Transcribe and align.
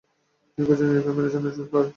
তিনি 0.51 0.65
কয়েকজন 0.67 0.87
ইউরোপীয় 0.87 1.15
ম্যানেজার 1.15 1.41
নিযুক্ত 1.43 1.71
করেন। 1.73 1.89